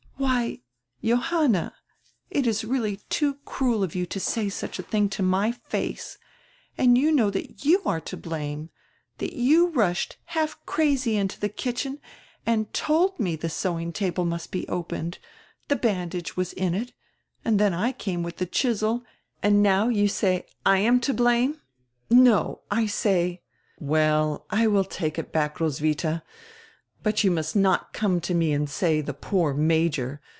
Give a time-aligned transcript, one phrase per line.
[0.17, 0.59] "Why,
[1.03, 1.73] Johanna,
[2.29, 6.17] it is really too cruel of you to say such a tiling to my face,
[6.77, 8.69] and you know that you are to blame, and
[9.17, 11.99] that you rushed half crazy into the kitchen
[12.45, 15.17] and told me the sewing table must be opened,
[15.69, 16.93] the bandage was in it,
[17.43, 19.03] and then I came with the chisel,
[19.41, 21.59] and now you say I am to blame.
[22.11, 23.41] No, I say
[23.79, 26.23] —""Well, I will take it back, Roswitha.
[27.03, 30.21] But you must not come to me and say: 'the poor major!'